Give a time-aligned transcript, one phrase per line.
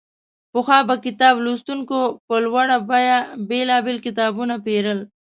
[0.51, 3.17] پخوا به کتاب لوستونکو په لوړه بیه
[3.49, 4.99] بېلابېل کتابونه پېرل.